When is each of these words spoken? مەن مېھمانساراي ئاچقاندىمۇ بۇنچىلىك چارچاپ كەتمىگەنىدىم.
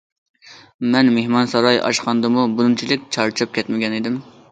مەن 0.95 1.11
مېھمانساراي 1.17 1.77
ئاچقاندىمۇ 1.89 2.45
بۇنچىلىك 2.61 3.05
چارچاپ 3.17 3.53
كەتمىگەنىدىم. 3.59 4.17